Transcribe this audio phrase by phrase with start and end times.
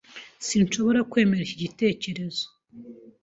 [0.47, 2.45] Sinshobora kwemera iki gitekerezo.